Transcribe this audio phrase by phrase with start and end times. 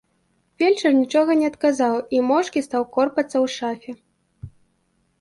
[0.61, 3.91] Фельчар нічога не адказаў і моўчкі стаў корпацца ў шафе.